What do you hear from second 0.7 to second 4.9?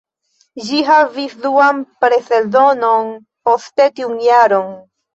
havis duan preseldonon poste tiun jaron.